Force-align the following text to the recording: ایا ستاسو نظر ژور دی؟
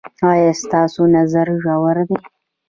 ایا 0.29 0.51
ستاسو 0.61 1.01
نظر 1.15 1.47
ژور 1.63 1.97
دی؟ 2.07 2.17